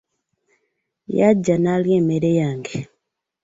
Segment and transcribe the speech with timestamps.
[1.17, 2.79] Yajja n'alya emmere yange.